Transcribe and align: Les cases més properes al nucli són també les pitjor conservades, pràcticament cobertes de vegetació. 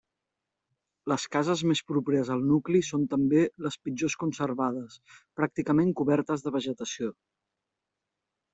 Les 1.11 1.25
cases 1.35 1.61
més 1.71 1.81
properes 1.91 2.31
al 2.35 2.41
nucli 2.53 2.81
són 2.87 3.03
també 3.13 3.43
les 3.67 3.77
pitjor 3.89 4.17
conservades, 4.25 4.97
pràcticament 5.41 5.95
cobertes 6.01 6.47
de 6.49 6.57
vegetació. 6.59 7.15